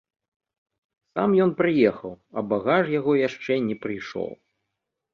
Сам 1.19 1.29
ён 1.45 1.53
прыехаў, 1.61 2.13
а 2.37 2.47
багаж 2.57 2.85
яго 2.99 3.11
яшчэ 3.27 3.63
не 3.71 3.75
прыйшоў. 3.89 4.29